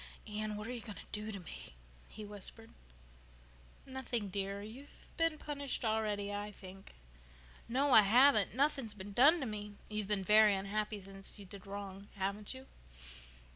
[0.25, 1.75] "Anne, what are you going to do to me?"
[2.09, 2.71] he whispered.
[3.85, 4.63] "Nothing, dear.
[4.63, 6.95] You've been punished already, I think."
[7.69, 8.55] "No, I haven't.
[8.55, 12.51] Nothing's been done to me." "You've been very unhappy ever since you did wrong, haven't
[12.55, 12.65] you?"